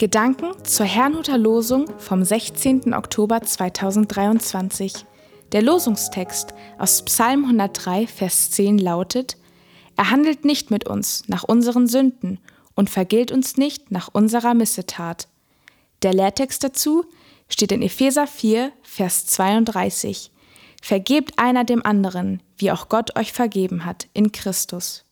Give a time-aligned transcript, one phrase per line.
[0.00, 2.94] Gedanken zur Herrnhuter Losung vom 16.
[2.94, 4.94] Oktober 2023.
[5.52, 9.36] Der Losungstext aus Psalm 103, Vers 10 lautet:
[9.96, 12.38] Er handelt nicht mit uns nach unseren Sünden
[12.74, 15.28] und vergilt uns nicht nach unserer Missetat.
[16.00, 17.04] Der Lehrtext dazu
[17.50, 20.30] steht in Epheser 4, Vers 32.
[20.80, 25.04] Vergebt einer dem anderen, wie auch Gott euch vergeben hat, in Christus.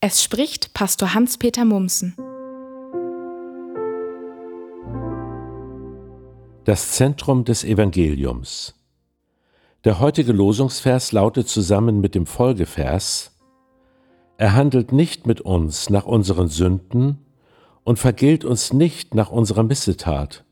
[0.00, 2.16] Es spricht Pastor Hans-Peter Mumsen.
[6.64, 8.74] Das Zentrum des Evangeliums.
[9.84, 13.36] Der heutige Losungsvers lautet zusammen mit dem Folgevers
[14.38, 17.18] Er handelt nicht mit uns nach unseren Sünden
[17.82, 20.46] und vergilt uns nicht nach unserer Missetat.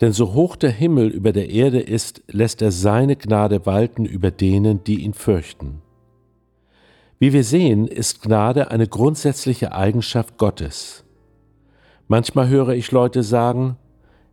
[0.00, 4.30] Denn so hoch der Himmel über der Erde ist, lässt er seine Gnade walten über
[4.30, 5.82] denen, die ihn fürchten.
[7.18, 11.04] Wie wir sehen, ist Gnade eine grundsätzliche Eigenschaft Gottes.
[12.06, 13.78] Manchmal höre ich Leute sagen,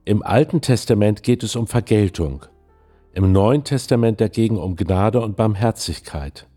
[0.04, 2.46] im Alten Testament geht es um Vergeltung,
[3.14, 6.48] im Neuen Testament dagegen um Gnade und Barmherzigkeit.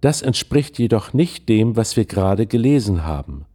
[0.00, 3.46] Das entspricht jedoch nicht dem, was wir gerade gelesen haben.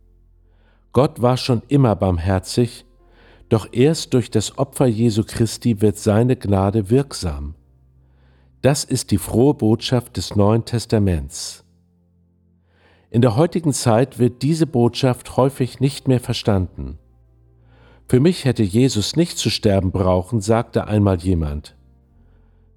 [0.93, 2.85] Gott war schon immer barmherzig,
[3.49, 7.55] doch erst durch das Opfer Jesu Christi wird seine Gnade wirksam.
[8.61, 11.65] Das ist die frohe Botschaft des Neuen Testaments.
[13.09, 16.99] In der heutigen Zeit wird diese Botschaft häufig nicht mehr verstanden.
[18.13, 21.75] Für mich hätte Jesus nicht zu sterben brauchen, sagte einmal jemand.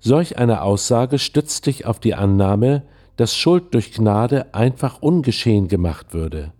[0.00, 2.84] Solch eine Aussage stützt sich auf die Annahme,
[3.16, 6.54] dass Schuld durch Gnade einfach ungeschehen gemacht würde.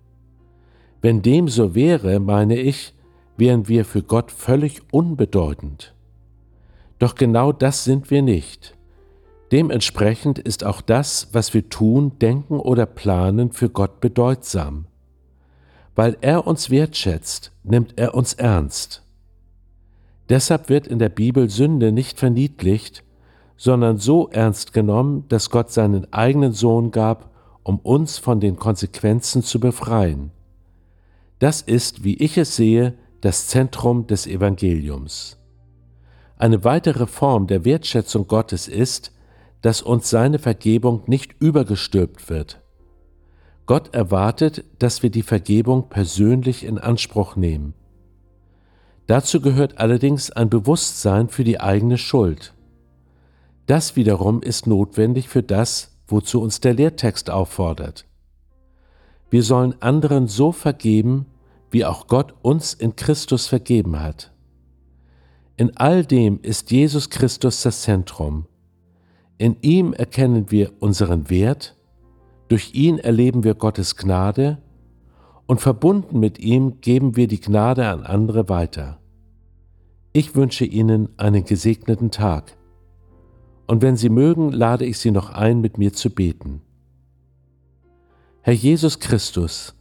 [1.00, 2.92] Wenn dem so wäre, meine ich,
[3.38, 5.94] wären wir für Gott völlig unbedeutend.
[6.98, 8.76] Doch genau das sind wir nicht.
[9.52, 14.84] Dementsprechend ist auch das, was wir tun, denken oder planen, für Gott bedeutsam.
[15.96, 19.02] Weil er uns wertschätzt, nimmt er uns ernst.
[20.28, 23.02] Deshalb wird in der Bibel Sünde nicht verniedlicht,
[23.56, 27.30] sondern so ernst genommen, dass Gott seinen eigenen Sohn gab,
[27.62, 30.30] um uns von den Konsequenzen zu befreien.
[31.38, 35.38] Das ist, wie ich es sehe, das Zentrum des Evangeliums.
[36.36, 39.12] Eine weitere Form der Wertschätzung Gottes ist,
[39.62, 42.60] dass uns seine Vergebung nicht übergestülpt wird.
[43.66, 47.74] Gott erwartet, dass wir die Vergebung persönlich in Anspruch nehmen.
[49.06, 52.54] Dazu gehört allerdings ein Bewusstsein für die eigene Schuld.
[53.66, 58.06] Das wiederum ist notwendig für das, wozu uns der Lehrtext auffordert.
[59.30, 61.26] Wir sollen anderen so vergeben,
[61.70, 64.32] wie auch Gott uns in Christus vergeben hat.
[65.56, 68.46] In all dem ist Jesus Christus das Zentrum.
[69.38, 71.76] In ihm erkennen wir unseren Wert,
[72.48, 74.58] durch ihn erleben wir Gottes Gnade
[75.46, 78.98] und verbunden mit ihm geben wir die Gnade an andere weiter.
[80.12, 82.56] Ich wünsche Ihnen einen gesegneten Tag.
[83.66, 86.62] Und wenn Sie mögen, lade ich Sie noch ein, mit mir zu beten.
[88.42, 89.74] Herr Jesus Christus,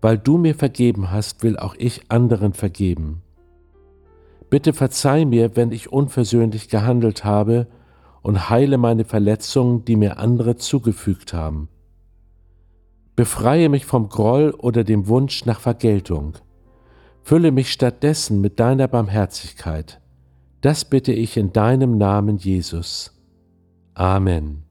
[0.00, 3.22] weil du mir vergeben hast, will auch ich anderen vergeben.
[4.50, 7.66] Bitte verzeih mir, wenn ich unversöhnlich gehandelt habe,
[8.22, 11.68] und heile meine Verletzungen, die mir andere zugefügt haben.
[13.18, 16.34] Befreie mich vom Groll oder dem Wunsch nach Vergeltung.
[17.24, 20.00] Fülle mich stattdessen mit deiner Barmherzigkeit.
[20.60, 23.20] Das bitte ich in deinem Namen, Jesus.
[23.94, 24.67] Amen.